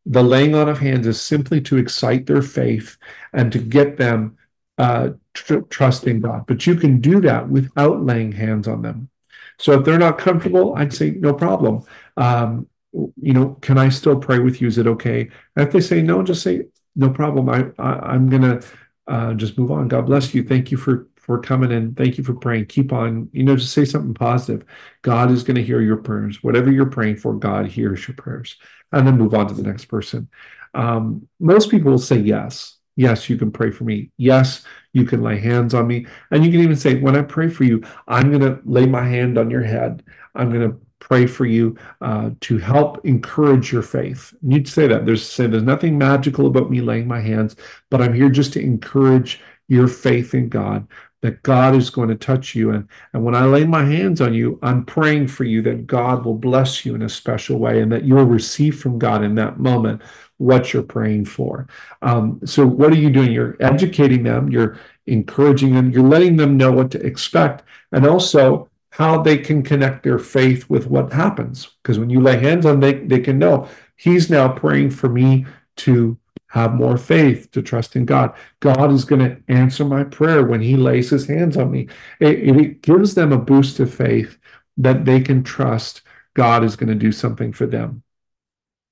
[0.06, 2.98] The laying on of hands is simply to excite their faith
[3.34, 4.38] and to get them
[4.78, 6.46] uh, tr- trusting God.
[6.48, 9.10] But you can do that without laying hands on them.
[9.58, 11.84] So if they're not comfortable, I'd say no problem.
[12.18, 14.68] Um, you know, can I still pray with you?
[14.68, 15.30] Is it okay?
[15.56, 16.64] And if they say no, just say
[16.96, 17.50] no problem.
[17.50, 18.62] I, I am gonna
[19.08, 19.88] uh, just move on.
[19.88, 20.44] God bless you.
[20.44, 21.96] Thank you for for coming in.
[21.96, 22.68] Thank you for praying.
[22.68, 23.30] Keep on.
[23.34, 24.66] You know, just say something positive.
[25.02, 26.44] God is to hear your prayers.
[26.44, 28.58] Whatever you're praying for, God hears your prayers.
[28.92, 30.30] And then move on to the next person.
[30.74, 32.75] Um, most people will say yes.
[32.96, 34.12] Yes, you can pray for me.
[34.18, 36.08] Yes, you can lay hands on me.
[36.32, 39.06] And you can even say, when I pray for you, I'm going to lay my
[39.06, 40.04] hand on your head.
[40.34, 44.34] I'm going to pray for you uh, to help encourage your faith.
[44.42, 45.06] And you'd say that.
[45.06, 47.56] There's say there's nothing magical about me laying my hands,
[47.90, 50.88] but I'm here just to encourage your faith in God
[51.22, 52.70] that God is going to touch you.
[52.70, 56.24] And, and when I lay my hands on you, I'm praying for you that God
[56.24, 59.60] will bless you in a special way and that you'll receive from God in that
[59.60, 60.04] moment
[60.38, 61.68] what you're praying for.
[62.02, 63.32] Um, so, what are you doing?
[63.32, 68.70] You're educating them, you're encouraging them, you're letting them know what to expect, and also
[68.92, 71.70] how they can connect their faith with what happens.
[71.82, 73.68] Because when you lay hands on them, they, they can know
[73.98, 75.46] He's now praying for me
[75.78, 76.18] to
[76.48, 78.34] have more faith, to trust in God.
[78.62, 81.88] God is going to answer my prayer when He lays His hands on me.
[82.20, 84.38] It, it gives them a boost of faith
[84.78, 86.02] that they can trust
[86.34, 88.04] God is going to do something for them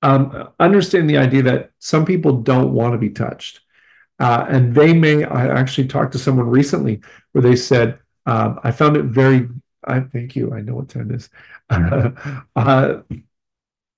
[0.04, 3.60] um, understand the idea that some people don't want to be touched.
[4.20, 7.00] Uh, and they may, I actually talked to someone recently
[7.32, 9.48] where they said, um, I found it very,
[9.82, 11.30] I thank you, I know what time it is.
[11.70, 13.00] uh,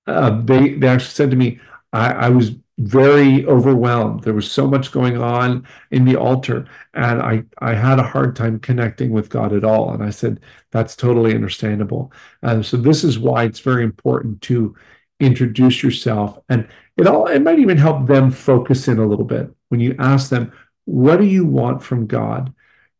[0.07, 1.59] uh, they, they actually said to me,
[1.91, 4.23] I, I was very overwhelmed.
[4.23, 8.35] There was so much going on in the altar, and I, I had a hard
[8.35, 9.93] time connecting with God at all.
[9.93, 10.39] And I said,
[10.71, 12.13] that's totally understandable.
[12.43, 14.75] And so this is why it's very important to
[15.19, 19.51] introduce yourself and it all it might even help them focus in a little bit.
[19.69, 20.51] When you ask them
[20.85, 22.53] what do you want from god?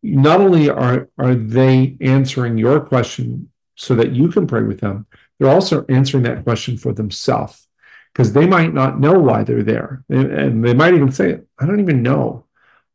[0.04, 5.06] Not only are are they answering your question so that you can pray with them
[5.40, 7.68] they're also answering that question for themselves
[8.12, 10.04] because they might not know why they're there.
[10.10, 12.46] And they might even say i don't even know.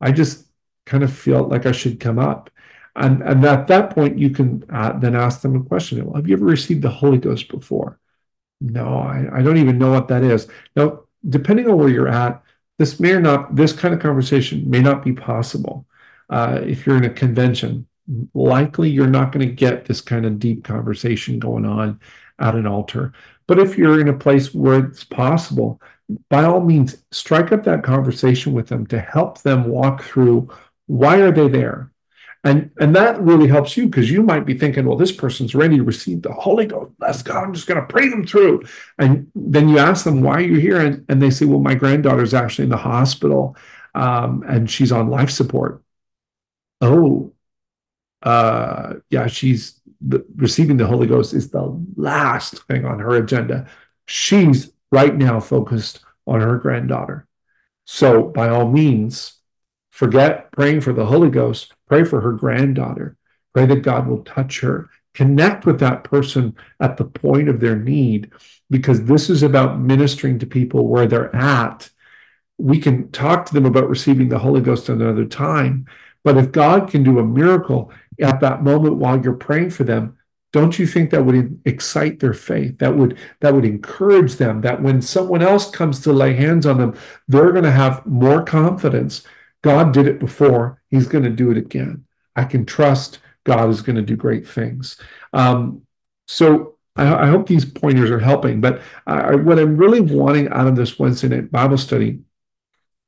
[0.00, 0.46] I just
[0.85, 2.50] kind of feel like i should come up.
[2.96, 6.04] And, and at that point you can uh, then ask them a question.
[6.04, 7.98] Well have you ever received the holy ghost before
[8.62, 10.48] no, I, I don't even know what that is.
[10.77, 12.42] Now, depending on where you're at,
[12.79, 15.87] this may or not, this kind of conversation may not be possible.
[16.31, 17.87] Uh, if you're in a convention,
[18.35, 22.01] likely you're not going to get this kind of deep conversation going on
[22.38, 23.12] at an altar.
[23.46, 25.81] But if you're in a place where it's possible,
[26.29, 30.48] by all means, strike up that conversation with them to help them walk through
[30.87, 31.91] why are they there?
[32.44, 35.76] And and that really helps you because you might be thinking, well, this person's ready
[35.76, 36.90] to receive the Holy Ghost.
[36.98, 38.64] Bless God, I'm just going to pray them through.
[38.98, 40.81] And then you ask them, why are you here?
[40.81, 43.57] And, and they say, well, my granddaughter's actually in the hospital
[43.94, 45.83] um, and she's on life support.
[46.81, 47.33] Oh,
[48.22, 53.68] uh, yeah, she's the, receiving the Holy Ghost is the last thing on her agenda.
[54.07, 57.26] She's right now focused on her granddaughter.
[57.85, 59.38] So by all means,
[59.90, 63.18] forget praying for the Holy Ghost Pray for her granddaughter.
[63.52, 64.88] Pray that God will touch her.
[65.12, 68.33] Connect with that person at the point of their need,
[68.70, 71.90] because this is about ministering to people where they're at.
[72.57, 75.85] We can talk to them about receiving the Holy Ghost another time,
[76.24, 80.16] but if God can do a miracle at that moment while you're praying for them,
[80.55, 84.83] don't you think that would excite their faith that would that would encourage them that
[84.83, 86.94] when someone else comes to lay hands on them
[87.26, 89.24] they're going to have more confidence
[89.62, 90.83] God did it before.
[90.88, 92.05] He's going to do it again.
[92.37, 94.96] I can trust God is going to do great things.
[95.33, 95.83] Um,
[96.27, 98.61] so I, I, hope these pointers are helping.
[98.61, 102.20] But I, what I'm really wanting out of this Wednesday night Bible study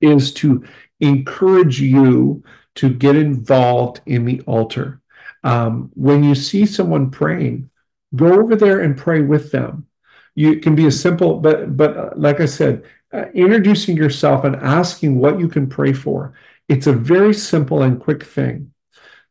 [0.00, 0.64] is to
[1.00, 2.42] encourage you
[2.76, 5.00] to get involved in the altar.
[5.44, 7.70] Um, when you see someone praying,
[8.16, 9.86] go over there and pray with them.
[10.34, 12.84] You can be as simple, but but uh, like I said,
[13.14, 16.34] Uh, introducing yourself and asking what you can pray for.
[16.68, 18.72] It's a very simple and quick thing.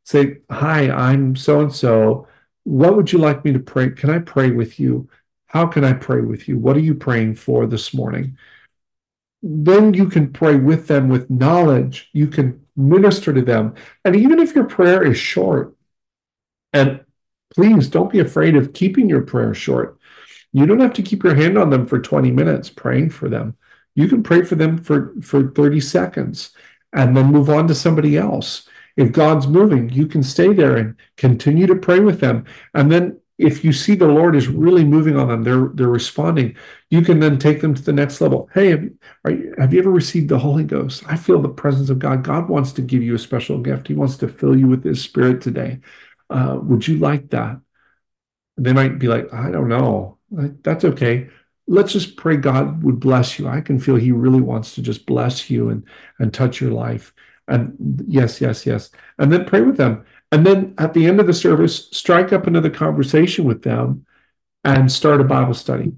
[0.06, 2.26] Say, Hi, I'm so and so.
[2.64, 3.90] What would you like me to pray?
[3.90, 5.10] Can I pray with you?
[5.48, 6.58] How can I pray with you?
[6.58, 8.38] What are you praying for this morning?
[9.42, 12.10] Then you can pray with them with knowledge.
[12.14, 13.76] You can minister to them.
[14.06, 15.76] And even if your prayer is short,
[16.72, 17.02] and
[17.54, 19.98] please don't be afraid of keeping your prayer short.
[20.54, 23.58] You don't have to keep your hand on them for 20 minutes praying for them.
[23.96, 26.52] You can pray for them for, for 30 seconds
[26.94, 28.68] and then move on to somebody else.
[28.96, 32.46] If God's moving, you can stay there and continue to pray with them.
[32.74, 36.56] And then if you see the Lord is really moving on them, they're they're responding.
[36.92, 38.50] You can then take them to the next level.
[38.54, 41.04] Hey, have you, have you ever received the Holy Ghost?
[41.08, 42.24] I feel the presence of God.
[42.24, 43.88] God wants to give you a special gift.
[43.88, 45.80] He wants to fill you with His Spirit today.
[46.30, 47.60] Uh, would you like that?
[48.58, 50.20] They might be like, I don't know.
[50.30, 51.30] That's okay.
[51.68, 53.48] Let's just pray God would bless you.
[53.48, 55.84] I can feel He really wants to just bless you and
[56.20, 57.14] and touch your life.
[57.48, 58.90] And yes, yes, yes.
[59.18, 60.06] And then pray with them.
[60.32, 64.06] And then at the end of the service, strike up another conversation with them
[64.64, 65.94] and start a Bible study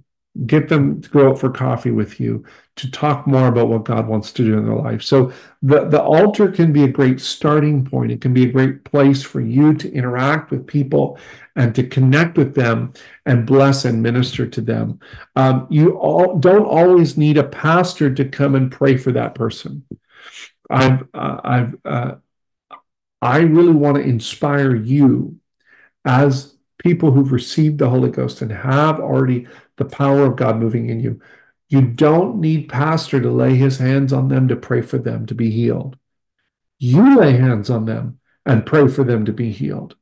[0.46, 2.44] get them to go out for coffee with you
[2.76, 5.02] to talk more about what God wants to do in their life.
[5.02, 5.32] So
[5.62, 8.12] the, the altar can be a great starting point.
[8.12, 11.18] It can be a great place for you to interact with people
[11.56, 12.92] and to connect with them
[13.26, 15.00] and bless and minister to them.
[15.38, 19.86] Um, you all don't always need a pastor to come and pray for that person.
[20.70, 22.16] I've, uh, I've, uh,
[23.22, 25.40] I really want to inspire you
[26.04, 29.48] as people who've received the Holy Ghost and have already
[29.78, 31.20] the power of God moving in you.
[31.68, 35.36] You don't need pastor to lay his hands on them to pray for them to
[35.36, 35.98] be healed.
[36.78, 39.96] You lay hands on them and pray for them to be healed.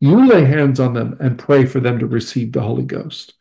[0.00, 3.34] You lay hands on them and pray for them to receive the Holy Ghost.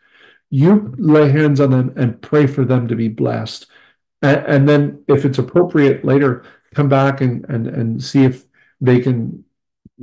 [0.49, 3.65] You lay hands on them and pray for them to be blessed.
[4.21, 8.45] And, and then, if it's appropriate later, come back and, and, and see if
[8.79, 9.43] they can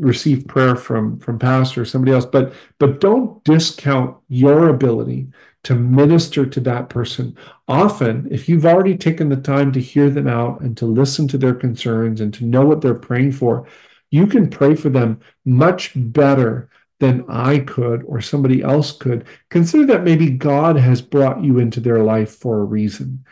[0.01, 5.29] receive prayer from from pastor or somebody else but but don't discount your ability
[5.63, 7.37] to minister to that person.
[7.69, 11.39] Often if you've already taken the time to hear them out and to listen to
[11.39, 13.67] their concerns and to know what they're praying for
[14.11, 19.25] you can pray for them much better than I could or somebody else could.
[19.49, 23.25] Consider that maybe God has brought you into their life for a reason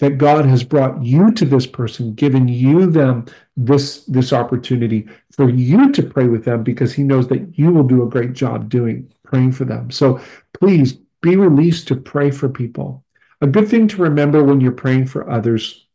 [0.00, 3.26] that God has brought you to this person, given you them
[3.56, 7.84] this this opportunity for you to pray with them because he knows that you will
[7.84, 9.90] do a great job doing praying for them.
[9.90, 10.20] So
[10.52, 13.04] please be released to pray for people.
[13.40, 15.86] A good thing to remember when you're praying for others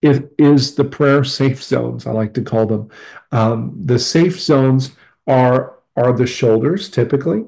[0.00, 2.06] is, is the prayer safe zones.
[2.06, 2.90] I like to call them.
[3.30, 4.92] Um, the safe zones
[5.26, 7.44] are are the shoulders typically.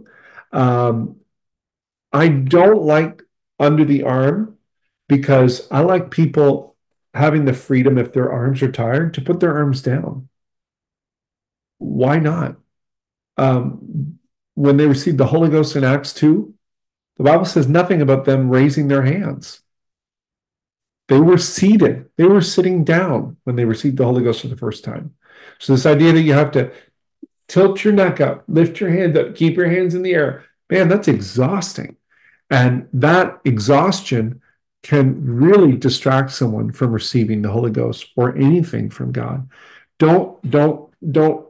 [0.53, 1.17] Um,
[2.13, 3.23] I don't like
[3.59, 4.54] under the arm
[5.09, 6.77] because I like people
[7.13, 10.29] having the freedom, if their arms are tired, to put their arms down.
[11.79, 12.57] Why not?
[13.37, 14.19] Um,
[14.55, 16.53] when they received the Holy Ghost in Acts 2,
[17.17, 19.61] the Bible says nothing about them raising their hands.
[21.09, 24.57] They were seated, they were sitting down when they received the Holy Ghost for the
[24.57, 25.15] first time.
[25.59, 26.73] So, this idea that you have to
[27.47, 30.89] tilt your neck up, lift your hand up, keep your hands in the air, man,
[30.89, 31.97] that's exhausting.
[32.51, 34.41] And that exhaustion
[34.85, 39.49] can really distract someone from receiving the Holy Ghost or anything from God.
[39.99, 41.47] Don't don't don't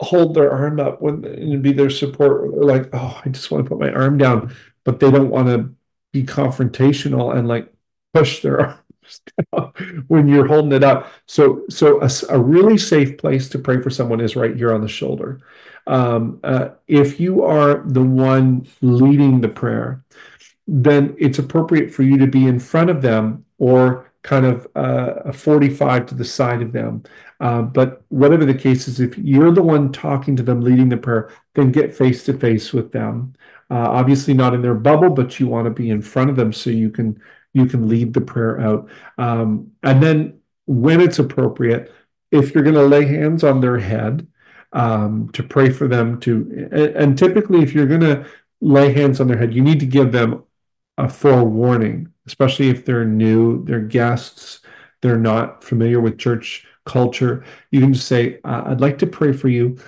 [0.00, 2.52] hold their arm up when and be their support.
[2.52, 4.54] Like, oh, I just want to put my arm down,
[4.84, 5.74] but they don't want to
[6.12, 7.72] be confrontational and like
[8.14, 9.20] push their arms
[9.52, 11.12] down when you're holding it up.
[11.26, 14.80] So so a, a, really safe place to pray for someone is right here on
[14.80, 15.40] the shoulder.
[15.86, 20.02] Um, uh, if you are the one leading the prayer,
[20.66, 25.14] then it's appropriate for you to be in front of them or kind of uh,
[25.24, 27.02] a 45 to the side of them.
[27.40, 30.96] Uh, but whatever the case is, if you're the one talking to them, leading the
[30.96, 33.34] prayer, then get face to face with them.
[33.70, 36.52] Uh, obviously, not in their bubble, but you want to be in front of them
[36.52, 37.20] so you can
[37.54, 38.88] you can lead the prayer out.
[39.18, 41.92] Um, and then, when it's appropriate,
[42.30, 44.26] if you're going to lay hands on their head
[44.72, 48.26] um, to pray for them to, and typically, if you're going to
[48.60, 50.44] lay hands on their head, you need to give them
[50.98, 54.60] a forewarning, especially if they're new, they're guests,
[55.00, 57.44] they're not familiar with church culture.
[57.70, 59.78] You can just say, I'd like to pray for you.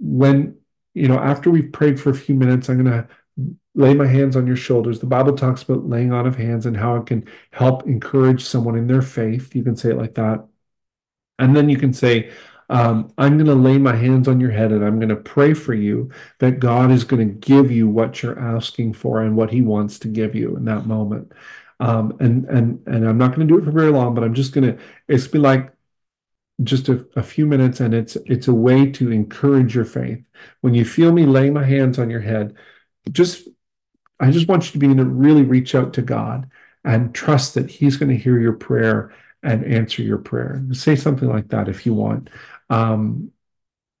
[0.00, 0.56] When,
[0.94, 3.08] you know, after we've prayed for a few minutes, I'm going to
[3.74, 4.98] lay my hands on your shoulders.
[4.98, 8.76] The Bible talks about laying on of hands and how it can help encourage someone
[8.76, 9.54] in their faith.
[9.54, 10.46] You can say it like that.
[11.38, 12.32] And then you can say,
[12.70, 15.54] um, I'm going to lay my hands on your head and I'm going to pray
[15.54, 19.50] for you that God is going to give you what you're asking for and what
[19.50, 21.32] He wants to give you in that moment.
[21.80, 24.34] Um, and and and I'm not going to do it for very long, but I'm
[24.34, 24.82] just going to.
[25.06, 25.72] It's be like
[26.64, 30.22] just a, a, few minutes, and it's it's a way to encourage your faith.
[30.60, 32.56] When you feel me lay my hands on your head,
[33.12, 33.48] just
[34.20, 36.50] I just want you to be to really reach out to God
[36.84, 40.60] and trust that He's going to hear your prayer and answer your prayer.
[40.72, 42.28] Say something like that if you want.
[42.70, 43.32] Um,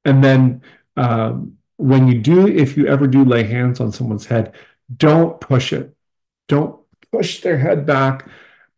[0.04, 0.62] and then
[0.96, 4.54] um, when you do, if you ever do lay hands on someone's head,
[4.94, 5.94] don't push it.
[6.48, 6.80] Don't
[7.12, 8.28] push their head back.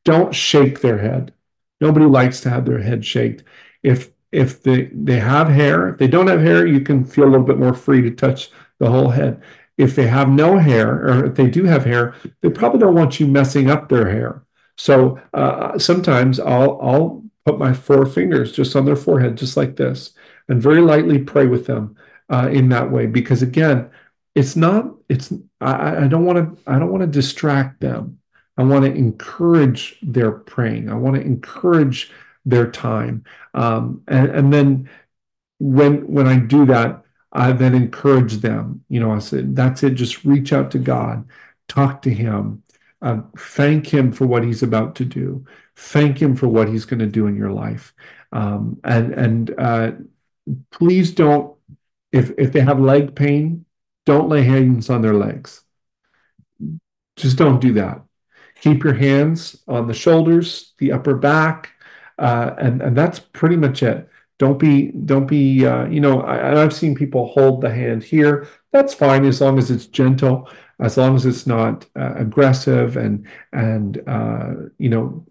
[0.04, 1.32] Don't shake their head.
[1.80, 3.44] Nobody likes to have their head shaked.
[3.82, 7.32] If if they they have hair, if they don't have hair, you can feel a
[7.32, 9.42] little bit more free to touch the whole head.
[9.78, 13.18] If they have no hair, or if they do have hair, they probably don't want
[13.18, 14.44] you messing up their hair.
[14.76, 19.76] So uh, sometimes I'll I'll put my four fingers just on their forehead, just like
[19.76, 20.12] this,
[20.48, 21.96] and very lightly pray with them
[22.28, 23.06] uh, in that way.
[23.06, 23.90] Because again,
[24.34, 28.18] it's not it's I, don't want to I don't want to distract them.
[28.56, 30.90] I want to encourage their praying.
[30.90, 32.12] I want to encourage
[32.44, 33.24] their time.
[33.54, 34.90] Um, and, and then
[35.58, 38.84] when when I do that, I then encourage them.
[38.88, 39.94] You know, I said, that's it.
[39.94, 41.28] Just reach out to God,
[41.68, 42.62] talk to Him,
[43.02, 45.44] uh, thank Him for what He's about to do,
[45.76, 47.94] thank Him for what He's going to do in your life,
[48.32, 49.92] um, and and uh,
[50.70, 51.56] please don't.
[52.12, 53.64] If if they have leg pain,
[54.06, 55.62] don't lay hands on their legs.
[57.16, 58.02] Just don't do that.
[58.60, 61.70] Keep your hands on the shoulders, the upper back,
[62.18, 64.08] uh, and and that's pretty much it.
[64.38, 68.48] Don't be don't be uh, you know I, I've seen people hold the hand here.
[68.72, 70.48] That's fine as long as it's gentle,
[70.80, 75.24] as long as it's not uh, aggressive and and uh, you know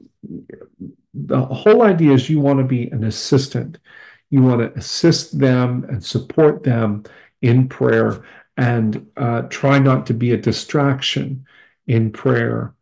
[1.14, 3.80] the whole idea is you want to be an assistant.
[4.30, 7.04] You want to assist them and support them
[7.42, 8.24] in prayer
[8.58, 11.46] and uh, try not to be a distraction
[11.88, 12.76] in prayer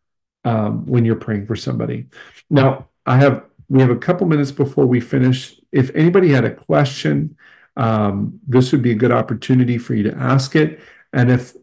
[0.44, 2.08] um, when you're praying for somebody.
[2.50, 5.60] Now, I have we have a couple minutes before we finish.
[5.72, 7.38] If anybody had a question,
[7.76, 10.80] um, this would be a good opportunity for you to ask it.
[11.14, 11.54] And if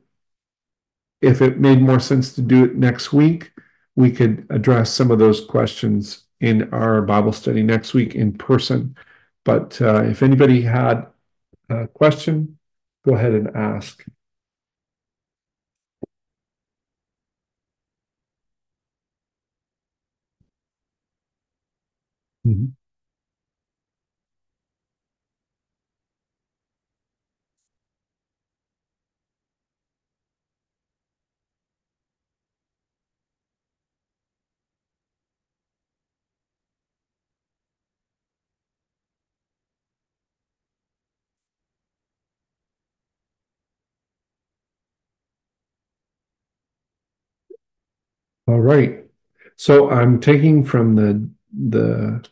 [1.20, 3.52] if it made more sense to do it next week,
[3.96, 8.96] we could address some of those questions in our Bible study next week in person.
[9.44, 11.06] But uh, if anybody had
[11.70, 12.58] a question,
[13.06, 14.04] go ahead and ask.
[22.44, 22.74] Mhm.
[48.46, 49.04] All right.
[49.56, 52.24] So I'm taking from the the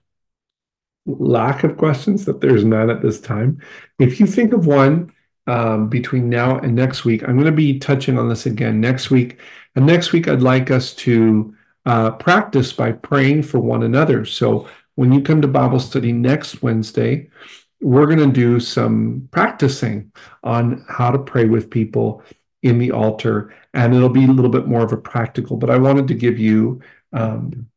[1.06, 3.60] lack of questions that there's none at this time.
[3.98, 5.12] If you think of one
[5.46, 9.10] um, between now and next week, I'm going to be touching on this again next
[9.10, 9.40] week.
[9.74, 11.54] And next week, I'd like us to
[11.86, 14.24] uh, practice by praying for one another.
[14.24, 17.30] So when you come to Bible study next Wednesday,
[17.80, 20.12] we're going to do some practicing
[20.44, 22.22] on how to pray with people
[22.62, 25.56] in the altar, and it'll be a little bit more of a practical.
[25.56, 26.80] But I wanted to give you,
[27.12, 27.68] um,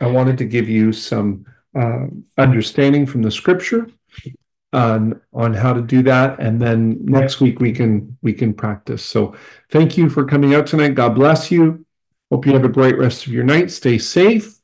[0.00, 1.44] I wanted to give you some
[1.74, 2.06] uh,
[2.38, 3.88] understanding from the scripture
[4.72, 9.04] on on how to do that and then next week we can we can practice.
[9.04, 9.36] So
[9.70, 10.94] thank you for coming out tonight.
[10.94, 11.86] God bless you.
[12.30, 13.70] Hope you have a great rest of your night.
[13.70, 14.56] Stay safe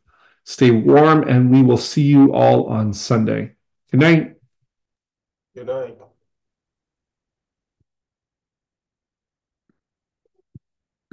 [0.44, 3.52] stay warm and we will see you all on sunday.
[3.90, 4.34] Good night.
[5.54, 5.98] Good night.